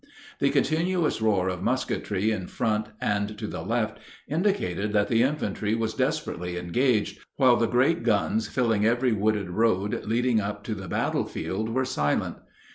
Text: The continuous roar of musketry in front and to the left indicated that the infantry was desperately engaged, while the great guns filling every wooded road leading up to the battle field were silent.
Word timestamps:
The 0.39 0.49
continuous 0.49 1.21
roar 1.21 1.47
of 1.47 1.61
musketry 1.61 2.31
in 2.31 2.47
front 2.47 2.87
and 2.99 3.37
to 3.37 3.45
the 3.45 3.61
left 3.61 3.99
indicated 4.27 4.93
that 4.93 5.09
the 5.09 5.21
infantry 5.21 5.75
was 5.75 5.93
desperately 5.93 6.57
engaged, 6.57 7.19
while 7.35 7.55
the 7.55 7.67
great 7.67 8.01
guns 8.01 8.47
filling 8.47 8.83
every 8.83 9.11
wooded 9.11 9.51
road 9.51 10.03
leading 10.07 10.41
up 10.41 10.63
to 10.63 10.73
the 10.73 10.87
battle 10.87 11.25
field 11.25 11.69
were 11.69 11.85
silent. 11.85 12.37